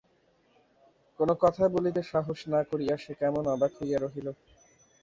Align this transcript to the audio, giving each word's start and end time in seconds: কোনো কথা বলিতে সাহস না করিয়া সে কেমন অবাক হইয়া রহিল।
কোনো 1.19 1.33
কথা 1.43 1.63
বলিতে 1.75 2.01
সাহস 2.11 2.39
না 2.53 2.61
করিয়া 2.69 2.95
সে 2.97 3.11
কেমন 3.21 3.43
অবাক 3.53 3.71
হইয়া 3.79 3.97
রহিল। 3.99 4.27